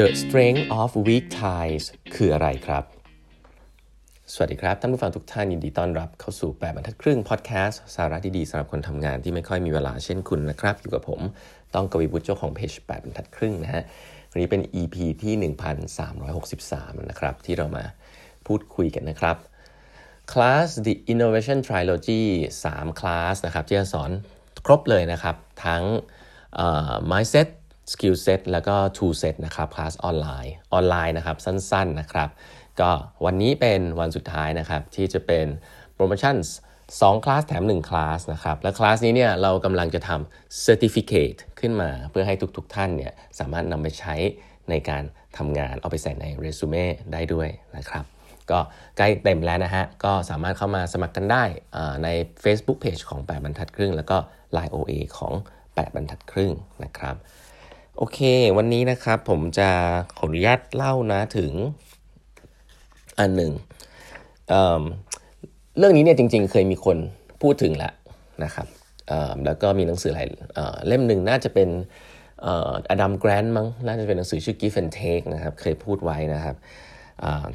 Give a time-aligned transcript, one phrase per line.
[0.00, 2.84] The strength of weak ties คืออะไรครับ
[4.32, 11.20] สวัสดีครับ ท่านผู้ฟังทุกท่านยินดีต้อนรับเข้าสู่ 8บรรทัดครึ่งพอดแคสต์สาระดีๆสำหรับคนทำงานที่ไม่ค่อยมีเวลาเช่นคุณนะครับ อยู่กับผม
[11.74, 13.82] ต้องกวีบุตรเจ้าของเพจ8บรรทัดครึ่งนะฮะ
[14.30, 15.34] วันนี้เป็น EP ที่
[16.32, 17.84] 1363 นะครับ ที่เรามา
[18.46, 19.36] พูดคุยกันนะครับ
[20.32, 22.22] คลาส The Innovation Trilogy
[22.64, 24.10] 3คลาสนะครับที่จะสอน
[24.66, 25.82] ครบเลยนะครับ ทั้ง
[27.10, 27.48] mindset
[27.92, 32.28] skill set แล้วก็ tool set นะครับคลาสออนไลน์ออนไลน์นะครับสั้นๆนะครับ
[32.80, 32.90] ก็
[33.24, 35.46] วันนี้เป็นวันสุดท้ายนะครับที่จะเป็น
[35.94, 36.36] โปรโมชั่น
[36.80, 44.14] 2คลาสแถม 1 คลาสนะครับ และคลาสนี้เนี่ยเรากำลังจะทำ certificate ขึ้นมาเพื่อให้ทุกๆทท่านเนี่ยสามารถนำไปใช้
[44.70, 45.02] ในการ
[45.38, 48.04] ทำงานเอาไปใส่ในเรซูเม่ได้ด้วยนะครับ
[48.50, 48.58] ก็
[48.96, 51.44] ใกล้เต็มแล้วนะฮะ ก็สามารถเข้ามาสมัครกันได้
[52.04, 52.08] ใน
[52.44, 54.16] Facebook Page ของ 8 บรรทัดครึ่ง แล้วก็
[54.56, 56.52] Line OA ของ 8 บรรทัดครึ่ง
[56.84, 57.16] นะครับ
[57.98, 58.20] โอเค
[58.56, 59.68] วันนี้นะครับผมจะ
[60.16, 61.52] ขออนุญาตเล่านะถึง
[63.18, 63.52] อันหนึ่ง
[64.48, 66.96] เเรื่องนี้เนี่ยจริง ๆ เคยมีคน
[67.42, 67.94] พูดถึงแล้ว
[68.44, 68.66] นะครับ
[69.46, 70.26] แล้วก็มีหนังสือหลาย
[70.86, 71.68] เล่มหนึ่งน่าจะเป็น
[72.90, 76.56] อดัมแกรนด์มั้งน่าจะเป็นหนังสือชื่อ Give and Take นะครับเคยพูดไว้นะครับ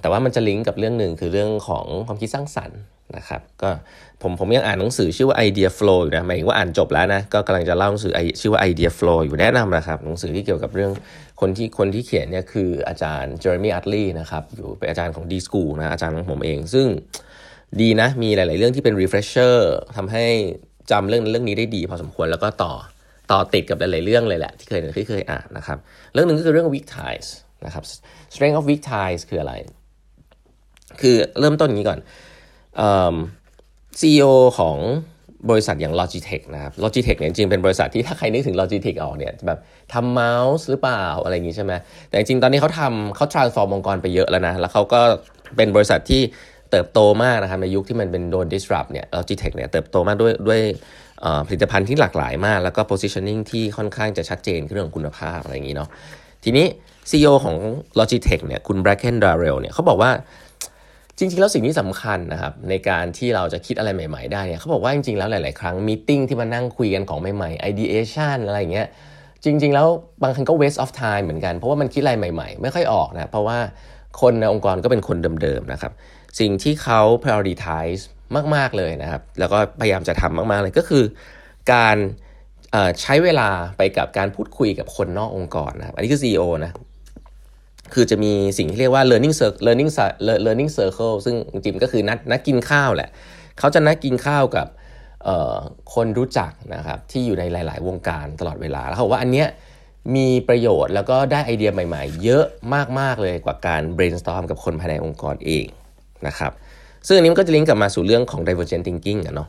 [0.01, 2.79] แต่ว่ามันจะลิงก์กับเรื่องหนึ่งคือเรื่องของความคิดสร้างสรรค์
[3.17, 3.69] นะครับก็
[4.21, 10.91] ผมผมยังอ่านหนังสือชื่อว่า Idea Flow อยู่นะหมายถึงว่าอ่านจบแล้วนะก็กำลังจะเล่าหนังสือชื่อว่า Idea Flow อยู่แนะนำนะครับหนังสือที่เกี่ยวกับเรื่อง
[11.41, 16.87] คนที่คนที่เขียนเนี่ยคืออาจารย์เจอร์มี่อัตลีนะครับอยู่เป็นอาจารย์ของ D School นะอาจารย์ของผมเอง ซึ่ง
[17.81, 19.55] ดีนะมีหลาย ๆ เรื่องที่เป็น refresher
[19.97, 20.25] ทำให้
[20.91, 22.73] จำเรื่องเรื่องนี้ได้ดีพอสมควรแล้วก็ต่อ
[23.31, 25.77] ต่อติดกับหลาย ๆ เรื่องเลยแหละที่เคยที่เคยอ่านนะครับ
[26.13, 27.27] เรื่องหนึ่งก็คือเรื่อง weak ties
[27.65, 27.83] นะครับ
[28.33, 29.53] strength of weak ties คืออะไร
[31.01, 31.99] คือเริ่มต้นอย่างนี้ก่อน
[33.99, 34.25] ซีอีโอ
[34.59, 34.77] ของ
[35.49, 39.59] บริษัทอย่าง Logitech นะครับ Logitech เนี่ยจริงเป็นบริษัทที่ถ้าใครนึกถึง Logitech ออกเนี่ยแบบ
[39.93, 41.73] ทำเมาส์หรือเปล่าอะไรอย่างงี้ใช่ไหม
[42.07, 45.01] แต่จริงตอนนี้เขาทำเขา transform องค์กรไปเยอะแล้วนะ แล้วเขาก็
[45.57, 46.21] เป็นบริษัทที่
[46.71, 50.61] เติบโตมากนะครับในยุคที่มันเป็นโดน disrupt เนี่ย Logitech เนี่ยเติบโตมากด้วยด้วย
[51.47, 55.89] ผลิตภัณฑ์ที่หลากหลายมาก แล้วก็ positioning ที่ค่อนข้างจะชัดเจนเรื่องคุณภาพอะไรอย่างนี้เนาะ
[56.43, 56.65] ทีนี้
[57.09, 57.55] CEO ของ
[57.99, 60.11] Logitech เนี่ยคุณ Bracken Darrell เนี่ยเขาบอกว่า
[61.19, 68.87] จริงๆ แล้วสิ่งที่สำคัญนะครับในการที่เราจะคิดอะไรใหม่ๆ ได้เนี่ยเขาบอกว่าจริงๆ แล้วหลายๆ ครั้งมีติ้งที่มานั่งคุยกันของใหม่ๆ ideation อะไรอย่างเงี้ย
[69.43, 69.87] จริง ๆ แล้ว
[70.23, 73.57] บางครั้งก็ waste of time เหมือนกัน เพราะว่ามันคิดอะไรใหม่ ๆ ไม่ค่อยออกนะเพราะว่า
[74.21, 75.91] คนในองค์กรก็เป็นคนเดิมๆนะครับ
[76.39, 78.01] สิ่งที่เขา prioritize
[78.55, 81.03] มากๆเลยนะครับ แล้วก็พยายามจะทำมากๆเลยก็คือ
[81.73, 81.97] การ
[83.01, 86.71] ใช้เวลาไปกับการพูดคุยกับคนนอกองค์กรนะครับอันนี้คือ CEO นะ
[87.93, 89.91] คือจะมีสิ่งที่เรียกว่า learning circle learning
[90.45, 93.09] learning circle ซึ่งจริงก็คือนัดนัดกินข้าวแหละ
[93.59, 94.67] เขาจะนัดกินข้าวกับ
[95.93, 99.47] คนรู้จักนะครับที่อยู่ในหลาย ๆ วงการตลอดเวลา แล้วเขาบอกว่าอันเนี้ย
[100.15, 102.45] มีประโยชน์แล้วก็ได้ไอเดียใหม่ ๆ เยอะ
[102.99, 105.65] มาก ๆ เลยกว่าการ brainstorm กับคนภายในองค์กรเอง
[106.27, 106.51] นะครับ
[107.07, 109.47] ซึ่งอันนี้มันก็จะลิงก์กลับมาสู่เรื่องของ divergent thinking อะเนาะ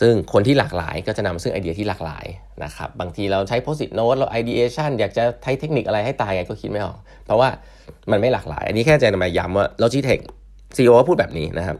[0.00, 2.26] ซึ่งคนที่หลากหลายก็จะนำซึ่งไอเดียที่หลากหลาย
[2.64, 7.48] นะครับบางทีเราใช้ post-it note เรา ideation อยากจะใช้เทคนิคอะไรให้ตายไงก็คิดไม่ออก เพราะว่า
[8.10, 10.22] มันไม่หลากหลาย อันนี้แค่จะมาย้ำว่า Logitech
[10.76, 11.76] CEO พูดแบบนี้นะครับ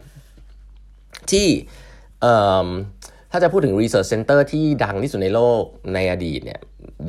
[1.31, 1.47] ที่
[3.31, 5.63] ถ้าจะพูดถึง Research Center ที่ดังที่สุดในโลก
[5.93, 6.59] ในอดีตเนี่ย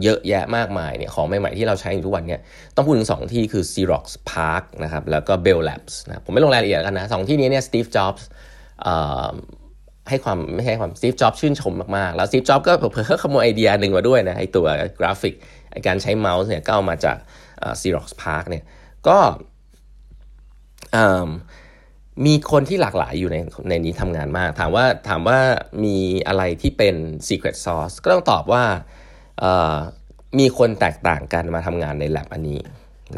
[0.02, 2.40] เยอะแยะมากมายเนี่ยของใหม่ๆที่เราใช้อยู่ทุกวันเนี่ย
[2.76, 8.22] ต้องพูดถึง 2 ที่คือ Xerox Park นะครับแล้วก็ Bell Labs นะผมไม่ลงรายละเอียดกันนะสองที่นี้เนี่ย Steve Jobs
[10.08, 14.66] ให้ความไม่ให้ความ Steve Jobs ชื่นชมมากๆ แล้ว Steve Jobs ก็เพิ่มขโมยไอเดียหนึ่งมาด้วยนะไอตัว
[14.98, 15.34] กราฟิก
[15.86, 17.16] การใช้เมาส์เนี่ยก็เอามาจาก
[17.80, 18.64] Xerox Park เนี่ย
[19.08, 19.18] ก็
[22.26, 23.36] มีคนที่หลากหลายอยู่ใน
[23.68, 25.38] ในนี้ทำงานมาก ถามว่าถามว่า
[25.84, 25.96] มี
[26.28, 26.94] อะไรที่เป็น
[27.28, 28.64] secret sauce ก็ต้องตอบว่า
[30.38, 32.60] มีคนแตกต่างกันมาทำงานใน lab อันนี้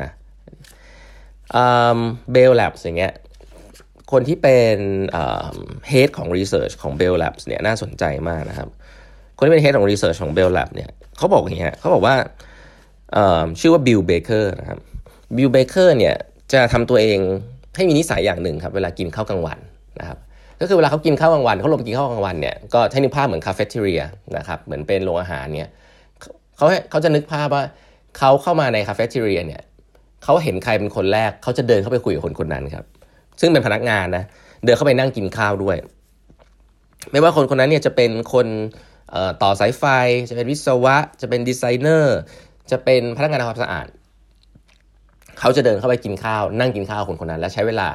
[0.03, 0.11] นะ
[2.33, 3.13] เบล labs อย่างเงี้ย
[4.15, 4.79] คนที่เป็น
[5.91, 8.69] head ของ research ของ Bell Labs เนี่ยน่าสนใจมากนะครับ
[9.37, 12.15] คนที่เป็น head ของ research ของ Bell Labs เนี่ยเขาบอกอย่างเงี้ยเขาบอกว่า
[13.61, 14.79] ชื่อว่า Bill Baker นะครับ
[15.37, 16.17] Bill Baker เนี่ย
[16.53, 17.19] จะทำตัวเอง
[17.77, 19.59] ให้มีนิสัยอย่างหนึ่งครับ เวลากินข้าวกลางวัน
[20.01, 20.19] นะครับ
[20.61, 24.03] ก็คือเวลาเขากินข้าวกลางวันเขาลงกินข้าวกลางวันเนี่ยก็ให้นึกภาพเหมือนคาเฟ่เทเรีย
[24.37, 25.71] นะครับเหมือนเป็นโรงอาหารเนี่ย
[26.57, 27.63] เขาเขาจะนึกภาพว่า
[28.19, 29.63] เขาเข้ามาในคาเฟ่เทเรียเนี่ย
[30.25, 32.85] เขาเห็นใครเป็นคนแรกเขาจะเดินเข้าไปคุยกับคนคนนั้นครับ
[33.41, 34.25] ซึ่งเป็นพนักงานนะ
[34.65, 35.77] เดินเข้าไปนั่งกินข้าวด้วย
[37.11, 38.47] ไม่ว่าคนคนนั้นเนี่ยจะเป็นคน
[39.43, 39.85] ต่อสายไฟ
[40.31, 42.17] จะเป็นวิศวะ จะเป็นดีไซเนอร์
[42.71, 43.87] จะเป็นพนักงานทำความสะอาด
[45.41, 47.89] เขาจะเดินเข้าไปกินข้าว นั่งกินข้าวคนคนนั้น และใช้เวลา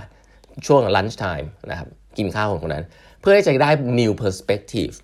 [0.66, 1.88] ช่วง lunch time นะครับ
[2.18, 2.86] กินข้าวคนคนนั้น
[3.22, 3.70] เพื่อที่จะได้
[4.00, 4.96] new perspective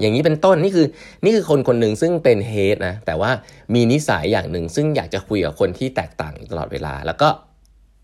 [0.00, 0.86] อย่างนี้เป็นต้นนี่คือ
[1.24, 3.30] นี่คือคนคนหนึ่งซึ่งเป็น head นะแต่ว่า
[3.74, 7.28] มีนิสัยอย่างหนึ่งซึ่งอยากจะคุยกับคนที่แตกต่างตลอดเวลา แล้วก็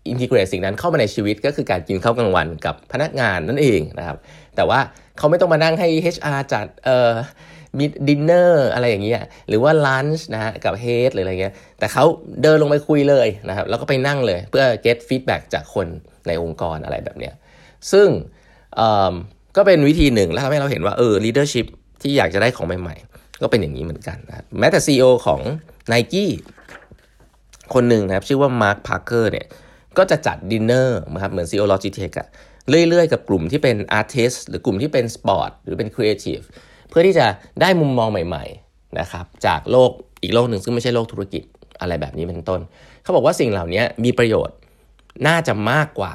[0.09, 4.17] integrate สิ่งนั้นเข้ามาในชีวิตก็คือการกินข้าวกลางวันกับพนักงานนั่นเองนะครับ
[4.55, 4.79] แต่ว่า
[5.17, 7.13] เขาไม่ต้องมานั่งให้ HR จัดเอ่อ
[7.77, 12.03] มีดินเนอร์อะไรอย่างเงี้ยหรือว่า lunch นะฮะกับ head หรืออะไรเงี้ยแต่เขา
[12.41, 15.87] เดินลงไปคุยเลยนะครับแล้วก็ไปนั่งเลยเพื่อ get feedback จากคน
[16.27, 17.33] ในองค์กรอะไรแบบเนี้ย
[17.91, 18.07] ซึ่ง
[19.55, 21.67] ก็เป็นวิธีหนึ่งแล้วทำให้เราเห็นว่าเออ leadership
[22.01, 25.41] ที่อยากจะได้ของใหม่ๆ ก็เป็นอย่างนี้เหมือนกันนะแม้แต่ CEO ของ
[25.91, 26.31] n i กี้
[27.73, 29.47] คนหนึ่งนะครับชื่อว่ามาร์คพาร์เกอร์เนี่ย
[29.97, 32.27] ก็จะจัดดินเนอร์นะครับเหมือน CEO Logitech อะ
[32.89, 36.39] เรื่อยๆ กับกลุ่มที่เป็น artist หรือกลุ่มที่เป็นสปอร์ตหรือเป็นครีเอทีฟ
[36.89, 37.25] เพื่อที่จะ
[37.61, 39.91] ได้มุมมองใหม่ๆนะครับจากโลก
[40.23, 41.43] อีกโลกหนึ่งซึ่งไม่ใช่โลกธุรกิจ
[41.81, 42.61] อะไรแบบนี้เป็นต้น
[43.03, 44.57] เขาบอกว่าสิ่งเหล่านี้มีประโยชน์
[45.27, 46.13] น่าจะมากกว่า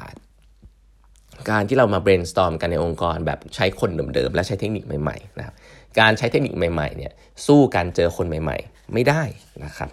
[1.49, 5.55] การที่เรามา brainstorm กันในองค์กรแบบใช้คนเดิมๆและใช้เทคนิคใหม่ๆนะครับ
[5.99, 7.11] การใช้เทคนิคใหม่ๆเนี่ย
[7.45, 9.21] สู้การเจอคนใหม่ ๆ ไม่ได้
[9.65, 9.89] นะครับ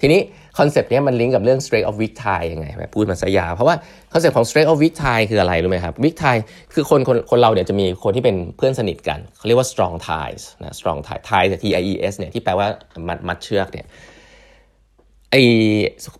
[0.00, 0.20] ทีนี้
[0.58, 3.76] concept นี้มันลิงก์กับเรื่อง strength of weak tie ยังไงพูดมาซะยาว เพราะว่า
[4.12, 6.40] concept ของ strength of weak tie คืออะไรรู้ไหมครับ weak tie
[6.74, 12.66] คือคนคนคนเราเนี่ยจะมีคนที่เป็นเพื่อนสนิทกันเขาเรียกว่า strong ties นะ strong tie tie แต่ T I E S เนี่ยที่แปลว่า
[13.08, 13.86] มัดมัดเชือกเนี่ย
[15.30, 15.36] ไอ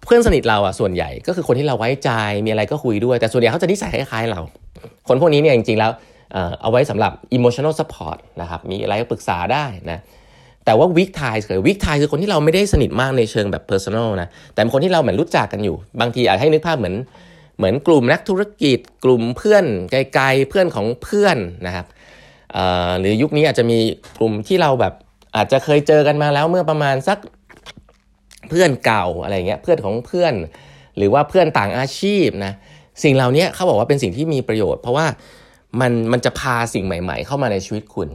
[0.07, 2.11] เพื่อนสนิทเราอะส่วนใหญ่ก็คือคนที่เราไว้ใจ
[2.47, 4.41] มีอะไรก็คุยด้วย แต่ส่วนใหญ่เขาจะนิสัยคล้ายๆเรา
[5.09, 5.93] คนพวกนี้เนี่ยจริงๆแล้ว
[6.63, 9.99] เอาไว้สำหรับ emotional support นะครับมีอะไรก็ปรึกษาได้นะ
[10.65, 16.97] แต่ว่า weak ties คือ weak ties คือคนที่เราไม่ได้สนิทมากในเชิงแบบ personal นะแต่เป็นคนที่เราเหมือนรู้จักกันอยู่ บางทีอาจให้นึกภาพเหมือน
[17.59, 21.87] เหมือนกลุ่มนักธุรกิจ กลุ่มเพื่อนไกลๆเพื่อนของเพื่อนนะครับ
[23.01, 23.79] หรือยุคนี้อาจจะมี
[24.19, 24.95] กลุ่มที่เราแบบ
[25.37, 27.19] อาจจะเคยเจอกันมาแล้วเมื่อประมาณสัก
[28.49, 30.35] เพื่อนเก่าอะไรเงี้ยเพื่อนของเพื่อน
[30.97, 32.53] หรือว่าเพื่อนต่างอาชีพนะ
[33.03, 35.07] สิ่งเหล่านี้เขาบอกว่าเป็นสิ่งที่มีประโยชน์ เพราะว่า
[35.81, 38.09] มันมันจะพาสิ่งใหม่ ๆ เข้ามาในชีวิตคุณ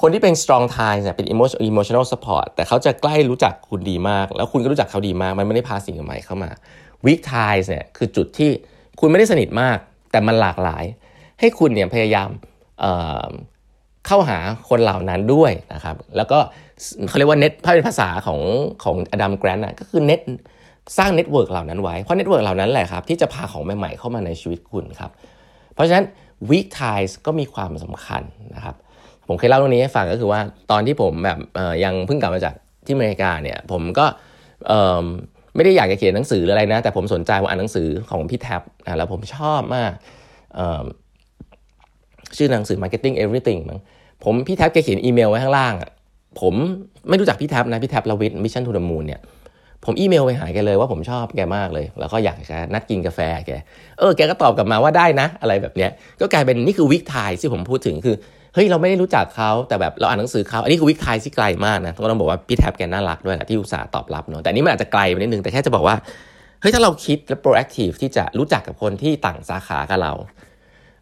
[0.00, 1.26] คนที่เป็น strong ties เนี่ยเป็น
[1.70, 6.50] emotional support แต่เขาจะใกล้รู้จักคุณดีมาก แล้วคุณก็รู้จักเขาดีมาก มันไม่ได้พาสิ่งใหม่เข้ามา
[7.06, 8.50] weak ties เนี่ยคือจุดที่
[9.00, 9.78] คุณไม่ได้สนิทมาก
[10.10, 10.84] แต่มันหลากหลาย
[11.40, 12.28] ให้คุณเนี่ยพยายาม
[12.80, 14.38] เข้าหา
[14.68, 16.38] คนเหล่านั้นด้วยนะครับ แล้วก็
[17.08, 18.40] เขาเรียกว่าเน็ตถ้าเป็นภาษาของ
[18.82, 20.20] ของอดัมแกรนต์ก็คือเน็ต
[20.98, 25.10] สร้าง network เหล่านั้นไว้ เพราะ network เหล่านั้นแหละครับที่จะพาของใหม่ๆเข้ามาในชีวิตคุณครับ
[25.74, 26.04] เพราะฉะนั้น
[26.50, 28.22] weak ties ก็มีความสำคัญ
[28.54, 28.76] นะครับ
[29.32, 30.40] ผมเคยเล่าเรื่องนี้ให้ฟังก็คือว่า
[30.70, 31.38] ตอนที่ผมแบบ
[31.84, 32.54] ยังเพิ่งกลับมาจาก
[32.86, 34.06] ที่อเมริกาเนี่ยผมก็
[35.54, 39.92] ไม่ได้อยากจะเขียนหนังสืออะไรนะ แต่ผมสนใจว่าอ่านหนังสือของพี่แท็บนะแล้วผมชอบมาก
[42.36, 43.80] ชื่อหนังสือ Marketing Everything มั้ง
[44.24, 45.90] ผมพี่แท็บแกเขียนอีเมลไว้ข้างล่างอะ
[46.40, 46.54] ผม
[47.08, 49.20] ไม่รู้จักพี่แท็บนะพี่แท็บรวิศ Mission To The Moon เนี่ย
[49.84, 53.50] ผมอีเมลไปหาแกเลยว่าผมชอบแกมากเลย แล้วก็อยากจะนัดกินกาแฟแก
[53.98, 55.90] เออแกก็ตอบกลับมาว่าได้นะ อะไรแบบเนี้ย
[56.20, 58.16] ก็กลายเป็นนี่คือ weak tie ที่ผมพูดถึงคือ
[58.54, 65.96] เฮ้ยเราไม่ได้รู้จักเขาแต่แบบเราอ่านหนังสือเขาอันนี้คือ weak tie ที่ไกลมากนะก็ต้องบอกว่าพี่แท็บแกน่ารักด้วยแหละที่อุตส่าห์ตอบรับเนาะแต่นี้มันอาจจะไกลไปนิดนึงแต่แค่จะบอกว่า
[66.60, 70.12] เฮ้ยถ้าเราคิดและ proactive ที่จะรู้จักกับคนที่ต่างสาขากับเรา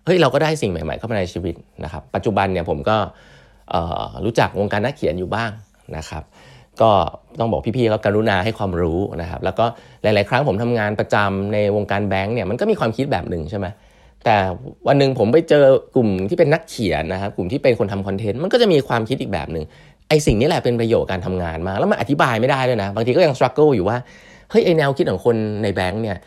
[0.04, 1.54] เฮ้ยเราก็ได้สิ่งใหม่ๆเข้ามาในชีวิต
[1.84, 2.96] นะครับ ปัจจุบันเนี่ยผมก็
[4.24, 5.50] รู้จักวงการนักเขียนอยู่บ้าง
[5.96, 6.22] นะครับ
[6.80, 6.90] ก็
[7.40, 9.64] ต้องบอกพี่ๆแล้วกรุณาให้ความรู้นะครับ แล้วก็
[10.02, 13.66] หลายๆ ครั้งผมทำงานประจำในวงการแบงก์เนี่ยมันก็มีความคิดแบบหนึ่งใช่ไหม
[14.24, 14.36] แต่
[14.86, 19.64] วันหนึ่งผมไปเจอกลุ่มที่เป็นนักเขียนนะครับกลุ่มที่เป็นคนทำ content มันก็จะมีความคิดอีกแบบหนึ่ง
[20.08, 23.96] ไอสิ่งนี้แหละเป็นประโยชน์การทำงานมาแล้วมันอธิบายไม่ได้ด้วยนะ บางทีก็ยัง struggle อยู่ว่า
[24.50, 26.18] เฮ้ยไอแนวคิดของคนในแบงก์เนี่ย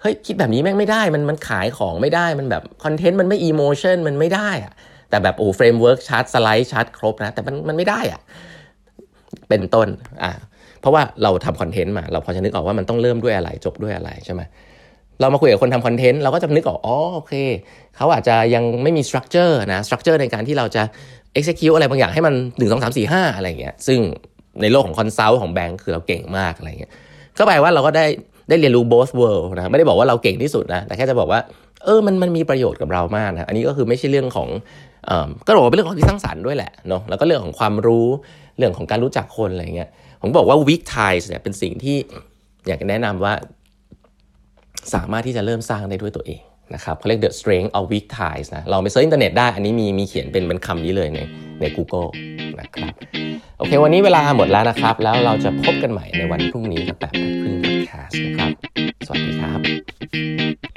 [0.00, 4.72] เฮ้ยคิดแบบนี้แม่งไม่ได้มันมันขายของไม่ได้มันแบบ content มันไม่ emotion มันไม่ได้อะ
[5.10, 8.20] แต่แบบโอ้ framework chart slide chart ครบนะ แต่มันมันไม่ได้อะ
[9.48, 9.88] เป็นต้น
[10.22, 10.32] อ่า
[10.80, 14.42] เพราะว่าเราทำ content มา เราพอจะนึกออกว่ามันต้องเริ่มด้วยอะไรจบด้วยอะไรใช่ไหม
[15.22, 17.34] เรามาคุยกับคนทำ content เราก็จะนึกออกอ๋อโอเค
[17.96, 20.82] เขาอาจจะยังไม่มี structure นะ structure ในการที่เราจะ
[21.38, 23.98] execute อะไรบางอย่างให้มัน 1 2 3 4 5 อะไรเงี้ยซึ่ง
[24.62, 26.92] ในโลกของ consult ของแบงก์คือเราเก่งมากอะไรเงี้ย
[27.38, 28.06] ก็แปลว่าเราก็ได้
[28.48, 31.40] ได้เรียนรู้ both world นะไม่ได้บอกว่าเราเก่งที่สุดนะแต่แค่จะบอกว่า
[31.84, 34.48] เออมันมันมีประโยชน์กับเรามากนะอันนี้ก็คือไม่ใช่เรื่องของ
[35.46, 38.06] ก็บอกว่าเป็นเรื่องของที่สร้างสรรค์ด้วยแหละเนาะแล้วก็เรื่องของความรู้
[38.58, 39.90] เรื่องของการรู้จักคนอะไรเงี้ย
[40.22, 41.96] ผมบอกว่า weak ties เนี่ยเป็นสิ่งที่
[42.66, 43.34] อยากแนะนำว่า
[44.94, 46.40] สามารถที่จะเริ่มสร้างได้ด้วยตัวเอง
[46.74, 51.18] นะครับเขาเรียก the strength of weak ties นะเราไป search อินเทอร์เน็ตได้ อันนี้มีมีเขียนเป็นเป็นคำนี้เลยใน
[51.60, 52.08] ใน Google
[52.60, 52.92] นะครับ
[53.58, 58.50] โอเค วันนี้เวลาหมดแล้วนะครับ แล้วเราจะพบกันใหม่ในวันพรุ่งนี้กับแบบครึ่งพอดแคสต์นะครับ
[59.06, 60.71] สวัสดีครับ